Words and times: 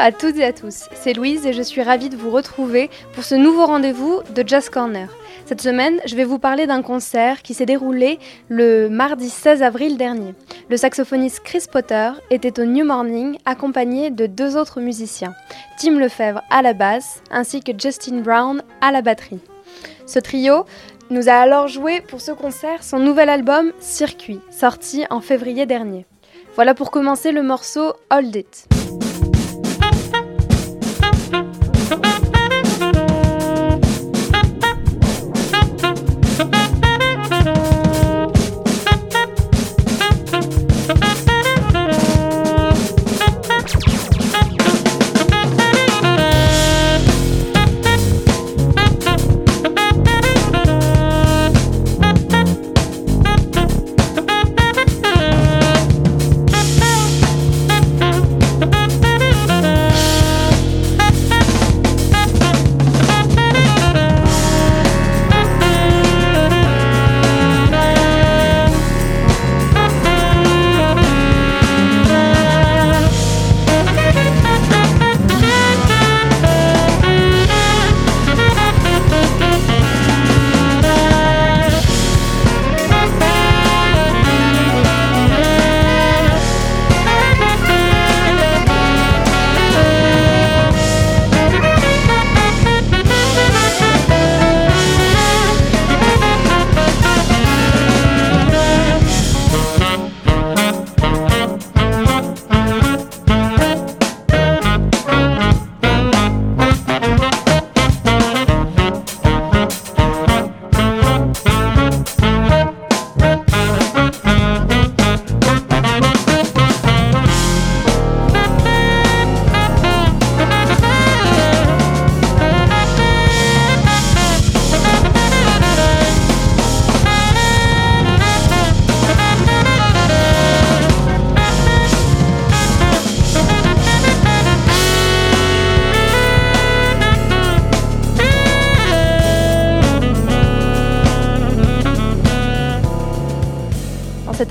À 0.00 0.12
toutes 0.12 0.38
et 0.38 0.44
à 0.44 0.52
tous, 0.54 0.88
c'est 0.94 1.12
Louise 1.12 1.44
et 1.44 1.52
je 1.52 1.60
suis 1.60 1.82
ravie 1.82 2.08
de 2.08 2.16
vous 2.16 2.30
retrouver 2.30 2.88
pour 3.12 3.22
ce 3.22 3.34
nouveau 3.34 3.66
rendez-vous 3.66 4.20
de 4.34 4.42
Jazz 4.46 4.70
Corner. 4.70 5.14
Cette 5.44 5.60
semaine, 5.60 6.00
je 6.06 6.16
vais 6.16 6.24
vous 6.24 6.38
parler 6.38 6.66
d'un 6.66 6.80
concert 6.80 7.42
qui 7.42 7.52
s'est 7.52 7.66
déroulé 7.66 8.18
le 8.48 8.88
mardi 8.88 9.28
16 9.28 9.62
avril 9.62 9.98
dernier. 9.98 10.34
Le 10.70 10.78
saxophoniste 10.78 11.40
Chris 11.44 11.64
Potter 11.70 12.12
était 12.30 12.58
au 12.60 12.64
New 12.64 12.86
Morning 12.86 13.36
accompagné 13.44 14.08
de 14.08 14.24
deux 14.24 14.56
autres 14.56 14.80
musiciens, 14.80 15.34
Tim 15.78 15.98
Lefebvre 15.98 16.40
à 16.50 16.62
la 16.62 16.72
basse 16.72 17.22
ainsi 17.30 17.60
que 17.60 17.72
Justin 17.76 18.20
Brown 18.20 18.62
à 18.80 18.92
la 18.92 19.02
batterie. 19.02 19.40
Ce 20.06 20.18
trio 20.18 20.64
nous 21.10 21.28
a 21.28 21.34
alors 21.34 21.68
joué 21.68 22.00
pour 22.00 22.22
ce 22.22 22.32
concert 22.32 22.82
son 22.82 23.00
nouvel 23.00 23.28
album 23.28 23.72
Circuit, 23.80 24.40
sorti 24.50 25.04
en 25.10 25.20
février 25.20 25.66
dernier. 25.66 26.06
Voilà 26.54 26.72
pour 26.74 26.90
commencer 26.90 27.32
le 27.32 27.42
morceau 27.42 27.92
Hold 28.10 28.34
It. 28.34 28.79
Thank 31.30 31.64
you. 31.64 31.69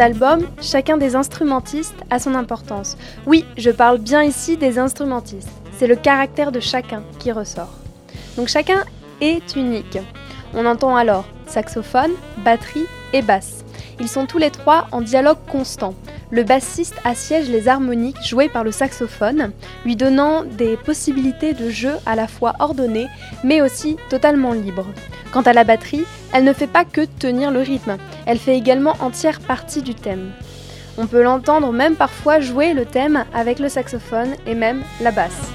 Album, 0.02 0.48
chacun 0.62 0.98
des 0.98 1.16
instrumentistes 1.16 1.96
a 2.10 2.20
son 2.20 2.36
importance. 2.36 2.98
Oui, 3.26 3.46
je 3.58 3.72
parle 3.72 3.98
bien 3.98 4.24
ici 4.24 4.58
des 4.58 4.80
instrumentistes. 4.80 5.50
C'est 5.78 5.88
le 5.88 5.96
caractère 5.96 6.52
de 6.52 6.60
chacun 6.60 7.04
qui 7.20 7.32
ressort. 7.32 7.74
Donc 8.36 8.48
chacun 8.48 8.84
est 9.22 9.56
unique. 9.56 9.98
On 10.54 10.66
entend 10.66 10.96
alors 10.96 11.26
saxophone, 11.48 12.12
batterie 12.44 12.86
et 13.14 13.22
basse. 13.22 13.59
Ils 14.00 14.08
sont 14.08 14.26
tous 14.26 14.38
les 14.38 14.52
trois 14.52 14.88
en 14.92 15.02
dialogue 15.02 15.38
constant. 15.48 15.94
Le 16.32 16.44
bassiste 16.44 16.96
assiège 17.04 17.50
les 17.50 17.68
harmoniques 17.68 18.24
jouées 18.24 18.50
par 18.50 18.64
le 18.64 18.72
saxophone, 18.72 19.52
lui 19.86 19.96
donnant 19.96 20.44
des 20.44 20.78
possibilités 20.78 21.54
de 21.54 21.70
jeu 21.70 21.94
à 22.06 22.16
la 22.16 22.28
fois 22.28 22.54
ordonnées, 22.60 23.08
mais 23.44 23.62
aussi 23.62 23.98
totalement 24.10 24.54
libres. 24.54 24.88
Quant 25.32 25.42
à 25.42 25.54
la 25.54 25.64
batterie, 25.64 26.06
elle 26.34 26.44
ne 26.44 26.54
fait 26.54 26.68
pas 26.68 26.86
que 26.86 27.02
tenir 27.06 27.52
le 27.52 27.60
rythme, 27.60 27.98
elle 28.26 28.40
fait 28.40 28.58
également 28.58 28.96
entière 29.00 29.40
partie 29.40 29.82
du 29.82 29.96
thème. 29.96 30.32
On 30.98 31.08
peut 31.08 31.24
l'entendre 31.24 31.72
même 31.72 31.96
parfois 31.96 32.40
jouer 32.40 32.74
le 32.74 32.86
thème 32.86 33.26
avec 33.34 33.60
le 33.60 33.70
saxophone 33.70 34.36
et 34.46 34.56
même 34.56 34.84
la 35.02 35.12
basse. 35.12 35.52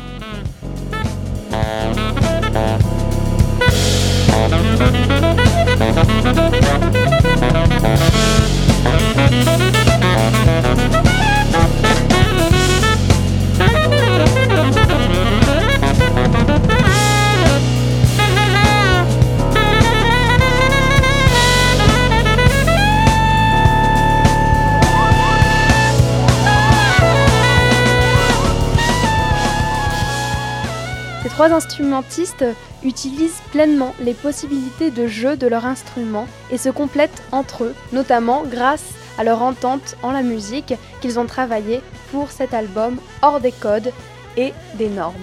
Ces 31.22 31.30
trois 31.30 31.52
instrumentistes 31.52 32.44
utilisent 32.84 33.40
pleinement 33.50 33.94
les 33.98 34.14
possibilités 34.14 34.90
de 34.90 35.06
jeu 35.06 35.36
de 35.36 35.46
leur 35.46 35.66
instrument 35.66 36.28
et 36.50 36.58
se 36.58 36.68
complètent 36.68 37.22
entre 37.32 37.64
eux, 37.64 37.74
notamment 37.92 38.44
grâce 38.44 38.94
à 39.18 39.24
leur 39.24 39.42
entente 39.42 39.96
en 40.02 40.12
la 40.12 40.22
musique 40.22 40.74
qu'ils 41.00 41.18
ont 41.18 41.26
travaillé 41.26 41.80
pour 42.10 42.30
cet 42.30 42.54
album 42.54 42.98
hors 43.22 43.40
des 43.40 43.52
codes 43.52 43.92
et 44.36 44.52
des 44.74 44.88
normes. 44.88 45.14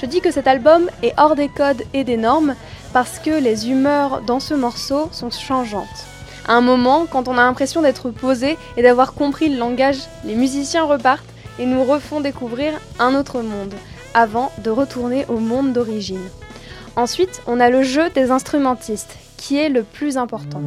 Je 0.00 0.06
dis 0.06 0.20
que 0.20 0.30
cet 0.30 0.46
album 0.46 0.88
est 1.02 1.12
hors 1.18 1.36
des 1.36 1.48
codes 1.48 1.82
et 1.92 2.04
des 2.04 2.16
normes 2.16 2.54
parce 2.92 3.18
que 3.18 3.30
les 3.30 3.68
humeurs 3.70 4.22
dans 4.22 4.40
ce 4.40 4.54
morceau 4.54 5.08
sont 5.12 5.30
changeantes. 5.30 6.06
À 6.48 6.54
un 6.54 6.60
moment, 6.62 7.06
quand 7.06 7.28
on 7.28 7.38
a 7.38 7.42
l'impression 7.42 7.82
d'être 7.82 8.10
posé 8.10 8.56
et 8.76 8.82
d'avoir 8.82 9.12
compris 9.12 9.50
le 9.50 9.58
langage, 9.58 9.98
les 10.24 10.34
musiciens 10.34 10.84
repartent 10.84 11.24
et 11.58 11.66
nous 11.66 11.84
refont 11.84 12.20
découvrir 12.20 12.72
un 12.98 13.14
autre 13.14 13.42
monde, 13.42 13.74
avant 14.14 14.50
de 14.64 14.70
retourner 14.70 15.26
au 15.28 15.38
monde 15.38 15.72
d'origine. 15.72 16.26
Ensuite, 16.96 17.42
on 17.46 17.60
a 17.60 17.70
le 17.70 17.82
jeu 17.82 18.10
des 18.10 18.30
instrumentistes, 18.30 19.16
qui 19.36 19.58
est 19.58 19.68
le 19.68 19.84
plus 19.84 20.16
important. 20.16 20.62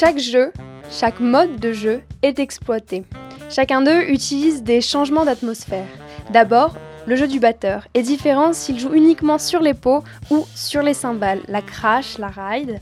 Chaque 0.00 0.20
jeu, 0.20 0.52
chaque 0.92 1.18
mode 1.18 1.58
de 1.58 1.72
jeu 1.72 2.02
est 2.22 2.38
exploité. 2.38 3.02
Chacun 3.50 3.82
d'eux 3.82 4.08
utilise 4.10 4.62
des 4.62 4.80
changements 4.80 5.24
d'atmosphère. 5.24 5.88
D'abord, 6.30 6.76
le 7.08 7.16
jeu 7.16 7.26
du 7.26 7.40
batteur 7.40 7.88
est 7.94 8.02
différent 8.02 8.52
s'il 8.52 8.78
joue 8.78 8.94
uniquement 8.94 9.38
sur 9.38 9.60
les 9.60 9.74
pots 9.74 10.04
ou 10.30 10.46
sur 10.54 10.82
les 10.82 10.94
cymbales, 10.94 11.40
la 11.48 11.62
crash, 11.62 12.16
la 12.18 12.28
ride. 12.28 12.78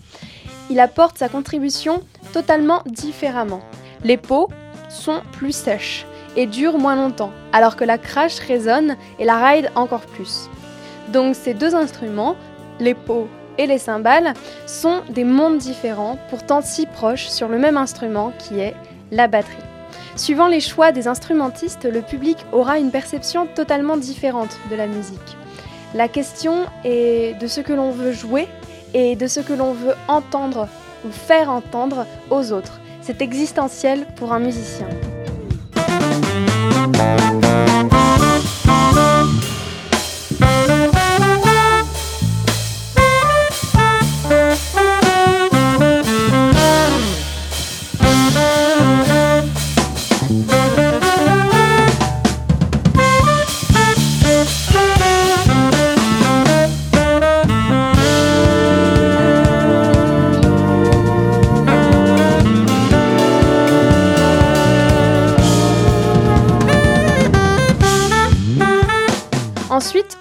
Il 0.68 0.78
apporte 0.78 1.16
sa 1.16 1.30
contribution 1.30 2.02
totalement 2.34 2.82
différemment. 2.84 3.62
Les 4.04 4.18
pots 4.18 4.50
sont 4.90 5.22
plus 5.32 5.56
sèches 5.56 6.04
et 6.36 6.44
durent 6.44 6.76
moins 6.76 6.96
longtemps, 6.96 7.32
alors 7.54 7.76
que 7.76 7.84
la 7.84 7.96
crash 7.96 8.40
résonne 8.40 8.94
et 9.18 9.24
la 9.24 9.38
ride 9.38 9.70
encore 9.74 10.04
plus. 10.04 10.50
Donc 11.14 11.34
ces 11.34 11.54
deux 11.54 11.74
instruments, 11.74 12.36
les 12.78 12.92
pots 12.92 13.26
et 13.58 13.66
les 13.66 13.78
cymbales 13.78 14.34
sont 14.66 15.02
des 15.08 15.24
mondes 15.24 15.58
différents, 15.58 16.18
pourtant 16.30 16.60
si 16.62 16.86
proches 16.86 17.28
sur 17.28 17.48
le 17.48 17.58
même 17.58 17.76
instrument 17.76 18.32
qui 18.38 18.60
est 18.60 18.74
la 19.10 19.28
batterie. 19.28 19.56
Suivant 20.16 20.48
les 20.48 20.60
choix 20.60 20.92
des 20.92 21.08
instrumentistes, 21.08 21.84
le 21.84 22.00
public 22.00 22.38
aura 22.52 22.78
une 22.78 22.90
perception 22.90 23.46
totalement 23.46 23.96
différente 23.96 24.56
de 24.70 24.76
la 24.76 24.86
musique. 24.86 25.36
La 25.94 26.08
question 26.08 26.66
est 26.84 27.38
de 27.38 27.46
ce 27.46 27.60
que 27.60 27.72
l'on 27.72 27.90
veut 27.90 28.12
jouer 28.12 28.48
et 28.94 29.14
de 29.14 29.26
ce 29.26 29.40
que 29.40 29.52
l'on 29.52 29.72
veut 29.72 29.94
entendre 30.08 30.68
ou 31.04 31.10
faire 31.10 31.50
entendre 31.50 32.06
aux 32.30 32.52
autres. 32.52 32.80
C'est 33.02 33.22
existentiel 33.22 34.06
pour 34.16 34.32
un 34.32 34.38
musicien. 34.38 34.88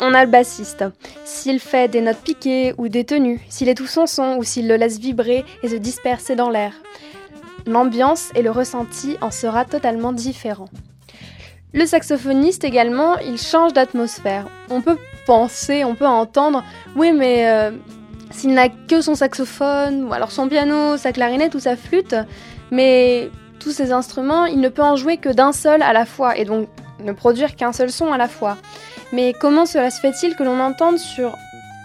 On 0.06 0.14
a 0.14 0.24
le 0.24 0.30
bassiste. 0.30 0.86
S'il 1.24 1.60
fait 1.60 1.88
des 1.88 2.02
notes 2.02 2.22
piquées 2.24 2.74
ou 2.78 2.88
des 2.88 3.04
tenues, 3.04 3.42
s'il 3.50 3.70
est 3.70 3.76
tout 3.76 3.88
son 3.88 4.06
son 4.06 4.38
ou 4.38 4.44
s'il 4.44 4.68
le 4.68 4.76
laisse 4.76 5.00
vibrer 5.00 5.44
et 5.64 5.68
se 5.68 5.76
disperser 5.76 6.36
dans 6.36 6.50
l'air. 6.50 6.74
L'ambiance 7.66 8.30
et 8.36 8.44
le 8.44 8.52
ressenti 8.52 9.18
en 9.22 9.32
sera 9.32 9.66
totalement 9.66 10.14
différent. 10.14 10.70
Le 11.74 11.86
saxophoniste 11.86 12.64
également, 12.64 13.18
il 13.18 13.38
change 13.38 13.74
d'atmosphère. 13.74 14.48
On 14.70 14.82
peut 14.82 14.98
penser, 15.26 15.84
on 15.84 15.96
peut 15.96 16.06
entendre, 16.06 16.64
oui 16.96 17.12
mais 17.12 17.48
euh, 17.48 17.72
s'il 18.32 18.54
n'a 18.54 18.70
que 18.70 19.02
son 19.02 19.16
saxophone, 19.16 20.06
ou 20.06 20.14
alors 20.14 20.32
son 20.32 20.48
piano, 20.48 20.98
sa 20.98 21.12
clarinette 21.12 21.56
ou 21.56 21.60
sa 21.60 21.76
flûte, 21.76 22.16
mais 22.72 23.30
tous 23.60 23.72
ces 23.72 23.92
instruments, 23.92 24.46
il 24.46 24.60
ne 24.60 24.70
peut 24.70 24.84
en 24.84 24.96
jouer 24.96 25.18
que 25.18 25.30
d'un 25.30 25.52
seul 25.52 25.82
à 25.82 25.94
la 25.94 26.06
fois, 26.06 26.38
et 26.38 26.46
donc 26.46 26.70
ne 27.04 27.12
produire 27.12 27.56
qu'un 27.56 27.74
seul 27.74 27.92
son 27.92 28.14
à 28.14 28.18
la 28.18 28.28
fois. 28.28 28.58
Mais 29.12 29.34
comment 29.34 29.66
cela 29.66 29.92
se 29.92 30.00
fait-il 30.00 30.36
que 30.36 30.44
l'on 30.44 30.60
entende 30.60 30.98
sur 30.98 31.38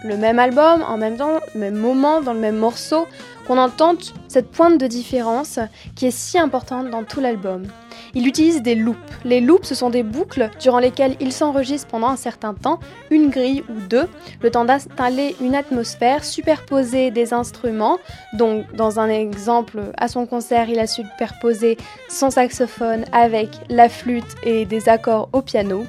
le 0.03 0.17
même 0.17 0.39
album, 0.39 0.83
en 0.83 0.97
même 0.97 1.17
temps, 1.17 1.41
le 1.55 1.61
même 1.61 1.77
moment, 1.77 2.21
dans 2.21 2.33
le 2.33 2.41
même 2.41 2.57
morceau, 2.57 3.07
qu'on 3.47 3.59
entende 3.59 3.99
cette 4.31 4.53
pointe 4.53 4.79
de 4.79 4.87
différence 4.87 5.59
qui 5.97 6.07
est 6.07 6.17
si 6.17 6.39
importante 6.39 6.89
dans 6.89 7.03
tout 7.03 7.19
l'album 7.19 7.67
il 8.15 8.27
utilise 8.27 8.63
des 8.63 8.75
loops. 8.75 8.99
Les 9.25 9.41
loops, 9.41 9.67
ce 9.67 9.75
sont 9.75 9.91
des 9.91 10.03
boucles 10.03 10.51
durant 10.61 10.79
lesquelles 10.79 11.17
il 11.21 11.33
s'enregistre 11.33 11.89
pendant 11.89 12.09
un 12.09 12.17
certain 12.17 12.55
temps, 12.55 12.81
une 13.11 13.31
grille 13.31 13.63
ou 13.69 13.81
deux, 13.89 14.09
le 14.43 14.51
temps 14.51 14.65
d'installer 14.65 15.37
une 15.41 15.55
atmosphère, 15.55 16.25
superposer 16.25 17.11
des 17.11 17.33
instruments. 17.33 17.99
Donc, 18.35 18.73
dans 18.75 19.01
un 19.01 19.09
exemple, 19.09 19.81
à 19.97 20.09
son 20.09 20.27
concert, 20.27 20.69
il 20.69 20.79
a 20.79 20.87
superposé 20.87 21.77
son 22.09 22.31
saxophone 22.31 23.05
avec 23.13 23.51
la 23.69 23.89
flûte 23.89 24.37
et 24.43 24.65
des 24.65 24.89
accords 24.89 25.29
au 25.33 25.43
piano. 25.43 25.85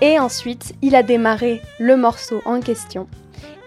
Et 0.00 0.18
ensuite, 0.18 0.74
il 0.82 0.94
a 0.94 1.02
démarré 1.02 1.62
le 1.78 1.96
morceau 1.96 2.42
en 2.44 2.60
question. 2.60 3.06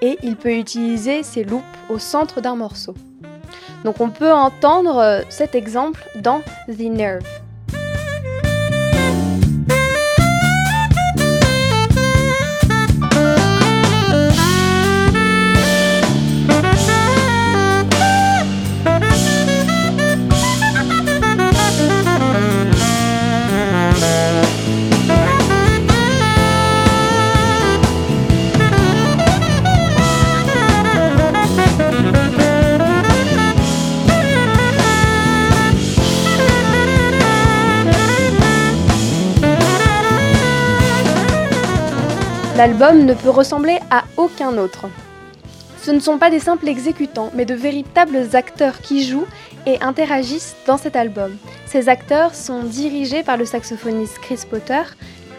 Et 0.02 0.18
il 0.24 0.36
peut 0.36 0.56
utiliser 0.56 1.24
ces 1.24 1.44
loops 1.44 1.64
au 1.90 2.00
centre 2.00 2.42
d'un 2.42 2.56
morceau. 2.56 2.94
Donc 3.84 4.02
on 4.02 4.10
peut 4.10 4.32
entendre 4.34 5.24
cet 5.30 5.56
exemple 5.56 6.04
dans 6.16 6.42
The 6.68 6.90
Nerve. 6.90 7.45
L'album 42.66 43.06
ne 43.06 43.14
peut 43.14 43.30
ressembler 43.30 43.78
à 43.92 44.06
aucun 44.18 44.58
autre. 44.58 44.88
Ce 45.84 45.92
ne 45.92 46.00
sont 46.00 46.18
pas 46.18 46.32
des 46.32 46.40
simples 46.40 46.68
exécutants, 46.68 47.30
mais 47.36 47.46
de 47.46 47.54
véritables 47.54 48.30
acteurs 48.34 48.82
qui 48.82 49.06
jouent 49.06 49.28
et 49.68 49.80
interagissent 49.84 50.56
dans 50.66 50.78
cet 50.78 50.96
album. 50.96 51.38
Ces 51.68 51.90
acteurs 51.90 52.34
sont 52.34 52.64
dirigés 52.64 53.22
par 53.22 53.38
le 53.38 53.46
saxophoniste 53.46 54.18
Chris 54.18 54.40
Potter, 54.50 54.82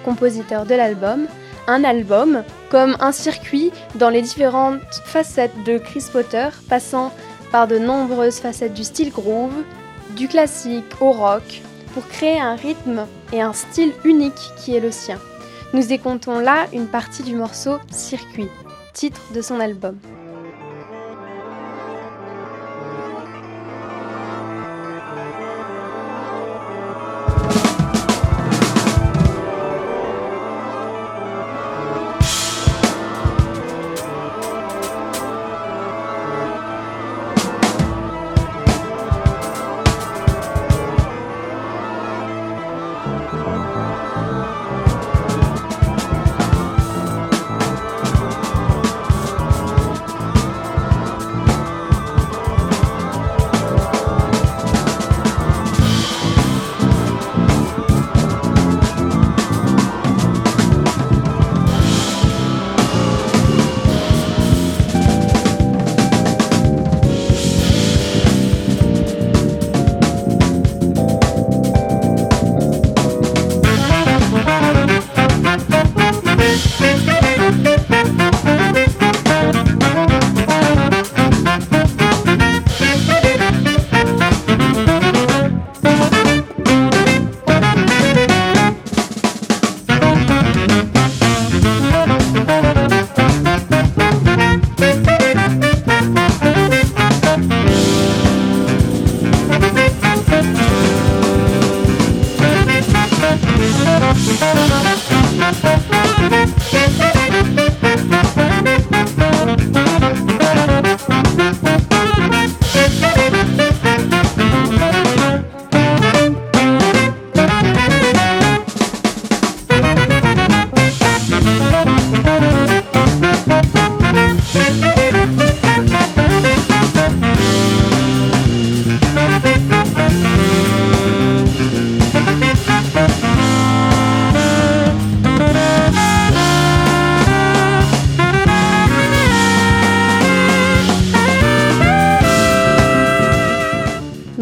compositeur 0.04 0.66
de 0.66 0.76
l'album. 0.76 1.26
Un 1.66 1.82
album 1.82 2.44
comme 2.70 2.96
un 3.00 3.10
circuit 3.10 3.72
dans 3.96 4.08
les 4.08 4.22
différentes 4.22 4.78
facettes 5.04 5.64
de 5.64 5.78
Chris 5.78 6.04
Potter, 6.12 6.50
passant 6.68 7.12
par 7.50 7.66
de 7.66 7.76
nombreuses 7.76 8.38
facettes 8.38 8.74
du 8.74 8.84
style 8.84 9.10
groove, 9.10 9.64
du 10.14 10.28
classique 10.28 10.84
au 11.00 11.10
rock, 11.10 11.62
pour 11.92 12.06
créer 12.06 12.38
un 12.38 12.54
rythme 12.54 13.04
et 13.32 13.42
un 13.42 13.52
style 13.52 13.94
unique 14.04 14.52
qui 14.58 14.76
est 14.76 14.80
le 14.80 14.92
sien. 14.92 15.18
Nous 15.76 15.92
écoutons 15.92 16.38
là 16.38 16.68
une 16.72 16.86
partie 16.86 17.22
du 17.22 17.34
morceau 17.34 17.76
Circuit, 17.90 18.48
titre 18.94 19.20
de 19.34 19.42
son 19.42 19.60
album. 19.60 19.98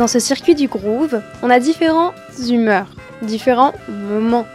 Dans 0.04 0.08
ce 0.08 0.18
circuit 0.18 0.54
du 0.54 0.68
groove, 0.68 1.23
on 1.42 1.49
a 1.49 1.58
différentes 1.58 2.12
humeurs, 2.50 2.88
différents 3.23 3.73
moments. 3.88 4.46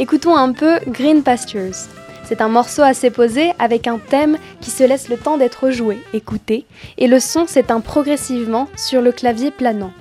Écoutons 0.00 0.34
un 0.34 0.50
peu 0.50 0.80
Green 0.88 1.22
Pastures. 1.22 1.76
C'est 2.24 2.40
un 2.40 2.48
morceau 2.48 2.82
assez 2.82 3.10
posé 3.10 3.52
avec 3.60 3.86
un 3.86 3.98
thème 3.98 4.36
qui 4.60 4.72
se 4.72 4.82
laisse 4.82 5.08
le 5.08 5.16
temps 5.16 5.38
d'être 5.38 5.70
joué, 5.70 6.02
écouté, 6.12 6.66
et 6.98 7.06
le 7.06 7.20
son 7.20 7.46
s'éteint 7.46 7.78
progressivement 7.78 8.66
sur 8.76 9.00
le 9.00 9.12
clavier 9.12 9.52
planant. 9.52 9.92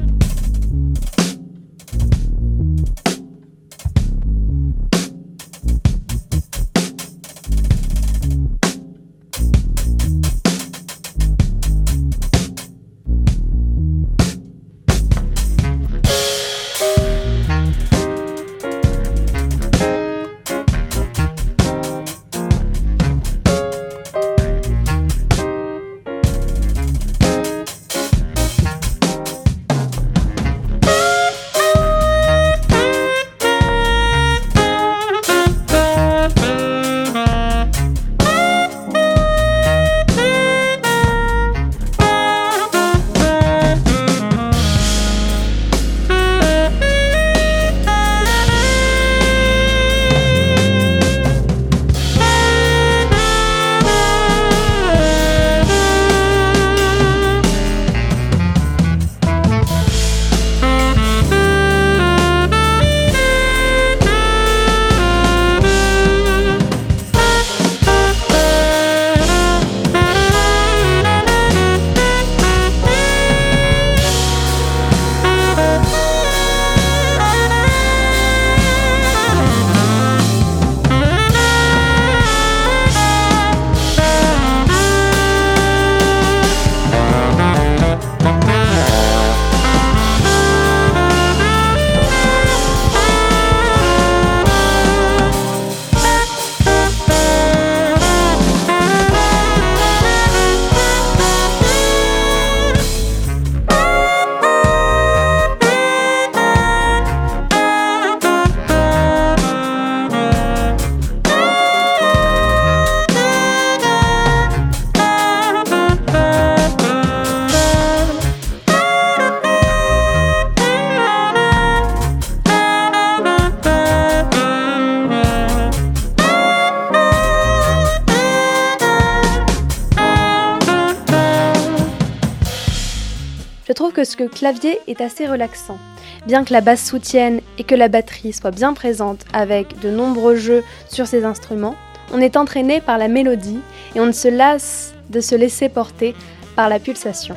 Que 133.95 134.03
ce 134.03 134.17
clavier 134.17 134.77
est 134.87 134.99
assez 134.99 135.25
relaxant. 135.25 135.79
Bien 136.27 136.43
que 136.43 136.51
la 136.51 136.59
basse 136.59 136.85
soutienne 136.85 137.39
et 137.57 137.63
que 137.63 137.75
la 137.75 137.87
batterie 137.87 138.33
soit 138.33 138.51
bien 138.51 138.73
présente 138.73 139.21
avec 139.31 139.79
de 139.79 139.89
nombreux 139.89 140.35
jeux 140.35 140.63
sur 140.89 141.07
ces 141.07 141.23
instruments, 141.23 141.75
on 142.13 142.19
est 142.19 142.35
entraîné 142.35 142.81
par 142.81 142.97
la 142.97 143.07
mélodie 143.07 143.61
et 143.95 144.01
on 144.01 144.05
ne 144.05 144.11
se 144.11 144.27
lasse 144.27 144.93
de 145.09 145.21
se 145.21 145.33
laisser 145.33 145.69
porter 145.69 146.13
par 146.57 146.67
la 146.67 146.79
pulsation. 146.79 147.35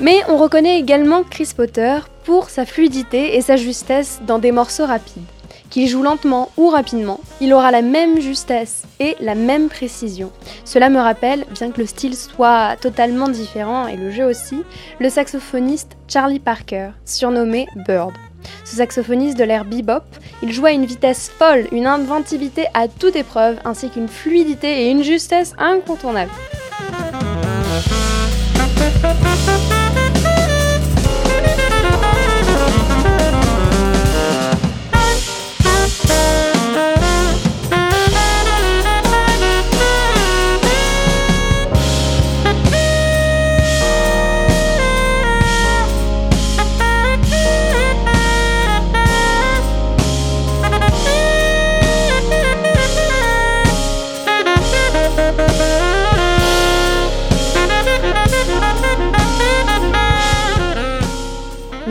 Mais 0.00 0.20
on 0.28 0.36
reconnaît 0.36 0.78
également 0.78 1.24
Chris 1.24 1.50
Potter 1.56 1.98
pour 2.24 2.48
sa 2.48 2.64
fluidité 2.64 3.36
et 3.36 3.40
sa 3.40 3.56
justesse 3.56 4.20
dans 4.26 4.38
des 4.38 4.52
morceaux 4.52 4.86
rapides. 4.86 5.33
Qu'il 5.74 5.88
joue 5.88 6.04
lentement 6.04 6.50
ou 6.56 6.68
rapidement, 6.68 7.18
il 7.40 7.52
aura 7.52 7.72
la 7.72 7.82
même 7.82 8.20
justesse 8.20 8.84
et 9.00 9.16
la 9.18 9.34
même 9.34 9.68
précision. 9.68 10.30
Cela 10.64 10.88
me 10.88 11.00
rappelle, 11.00 11.44
bien 11.50 11.72
que 11.72 11.80
le 11.80 11.86
style 11.88 12.14
soit 12.14 12.76
totalement 12.80 13.26
différent 13.26 13.88
et 13.88 13.96
le 13.96 14.12
jeu 14.12 14.24
aussi, 14.24 14.62
le 15.00 15.10
saxophoniste 15.10 15.96
Charlie 16.06 16.38
Parker, 16.38 16.90
surnommé 17.04 17.66
Bird. 17.88 18.12
Ce 18.64 18.76
saxophoniste 18.76 19.36
de 19.36 19.42
l'ère 19.42 19.64
bebop, 19.64 20.04
il 20.44 20.52
joue 20.52 20.66
à 20.66 20.70
une 20.70 20.86
vitesse 20.86 21.28
folle, 21.28 21.66
une 21.72 21.88
inventivité 21.88 22.66
à 22.72 22.86
toute 22.86 23.16
épreuve, 23.16 23.56
ainsi 23.64 23.90
qu'une 23.90 24.06
fluidité 24.06 24.84
et 24.84 24.90
une 24.92 25.02
justesse 25.02 25.54
incontournables. 25.58 26.30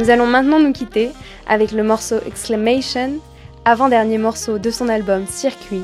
Nous 0.04 0.10
allons 0.10 0.28
maintenant 0.28 0.60
nous 0.60 0.74
quitter 0.74 1.12
avec 1.48 1.72
le 1.72 1.82
morceau 1.82 2.18
Exclamation, 2.28 3.22
avant-dernier 3.64 4.18
morceau 4.18 4.60
de 4.60 4.70
son 4.70 4.90
album 4.90 5.26
Circuit, 5.28 5.84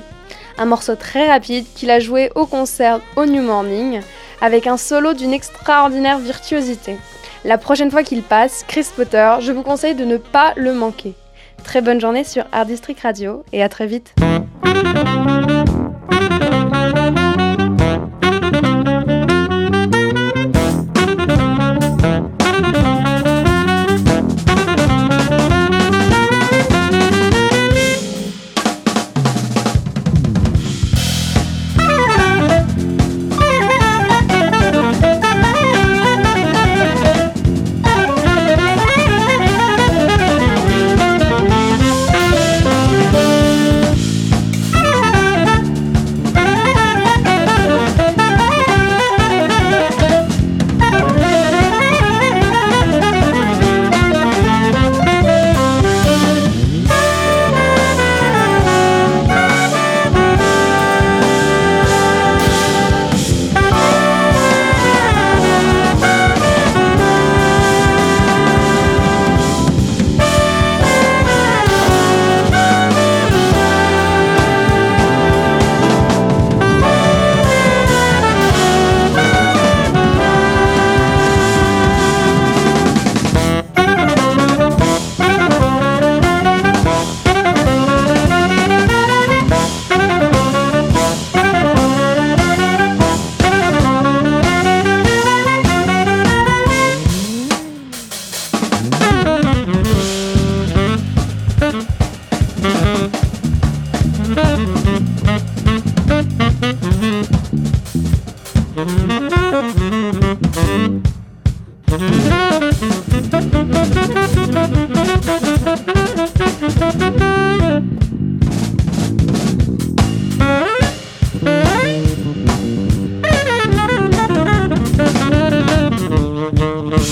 un 0.58 0.66
morceau 0.66 0.98
très 0.98 1.30
rapide 1.30 1.66
qu'il 1.74 1.90
a 1.90 2.02
joué 2.02 2.30
au 2.36 2.46
concert 2.46 3.00
au 3.16 3.26
New 3.26 3.42
Morning 3.42 4.02
avec 4.42 4.68
un 4.68 4.76
solo 4.76 5.14
d'une 5.14 5.32
extraordinaire 5.32 6.20
virtuosité. 6.20 6.98
La 7.46 7.58
prochaine 7.58 7.92
fois 7.92 8.04
qu'il 8.04 8.22
passe, 8.22 8.66
Chris 8.68 8.88
Potter, 8.94 9.36
je 9.40 9.54
vous 9.54 9.64
conseille 9.64 9.96
de 9.96 10.04
ne 10.04 10.18
pas 10.18 10.52
le 10.58 10.74
manquer. 10.74 11.14
Très 11.64 11.80
bonne 11.80 12.02
journée 12.02 12.26
sur 12.26 12.44
Art 12.52 12.66
District 12.66 13.00
Radio 13.00 13.46
et 13.54 13.64
à 13.64 13.70
très 13.70 13.88
vite. 13.88 14.14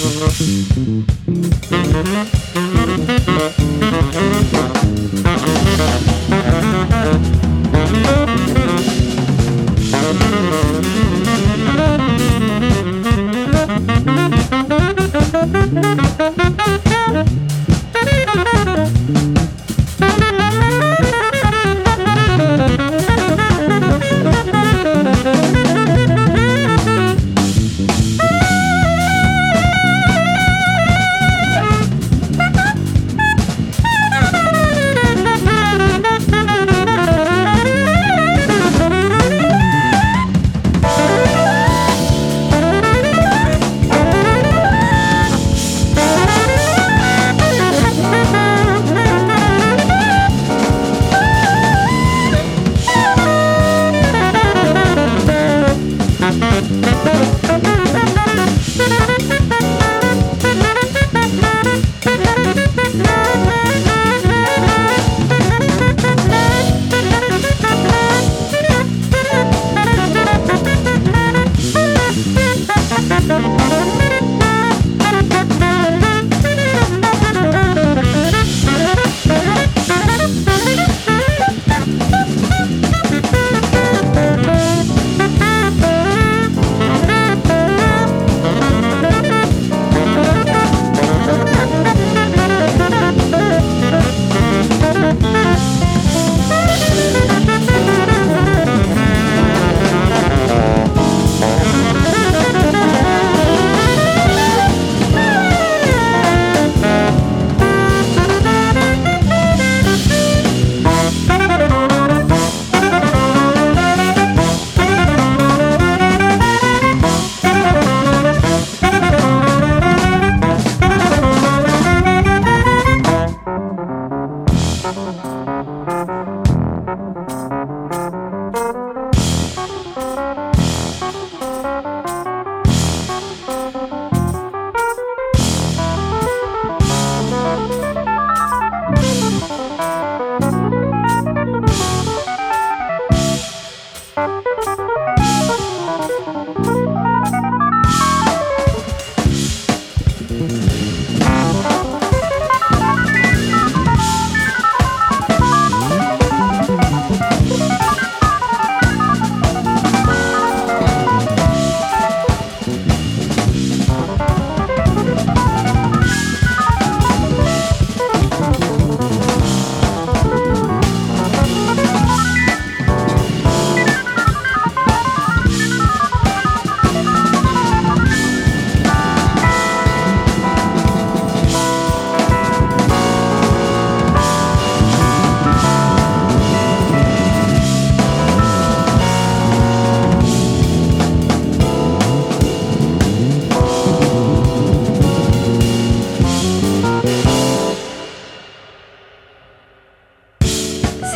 Thank 0.10 0.48
you. 6.02 6.07